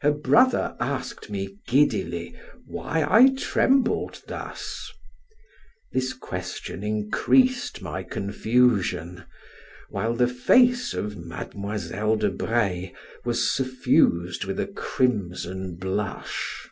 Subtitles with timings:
[0.00, 2.34] Her brother asked me, giddily,
[2.66, 4.90] why I trembled thus?
[5.92, 9.26] This question increased my confusion,
[9.88, 12.90] while the face of Mademoiselle de Breil
[13.24, 16.68] was suffused with a crimson blush.